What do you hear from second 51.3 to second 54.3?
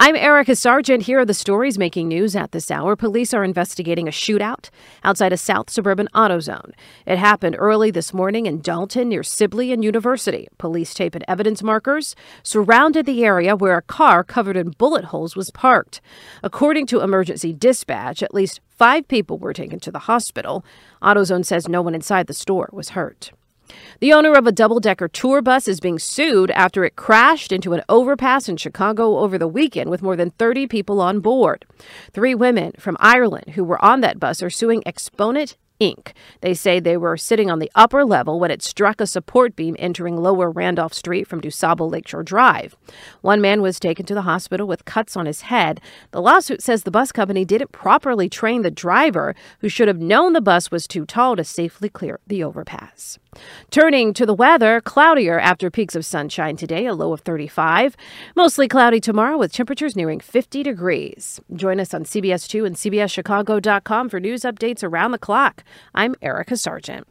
to safely clear the overpass. Turning to